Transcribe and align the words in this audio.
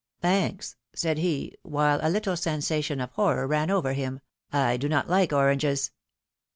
'^Thanks!" 0.23 0.77
said 0.95 1.19
he, 1.19 1.53
while 1.61 1.99
a 2.01 2.09
little 2.09 2.35
sensation 2.35 2.99
of 2.99 3.11
horror 3.11 3.45
ran 3.45 3.69
over 3.69 3.93
him; 3.93 4.19
I 4.51 4.75
do 4.77 4.89
not 4.89 5.07
like 5.11 5.31
oranges." 5.31 5.91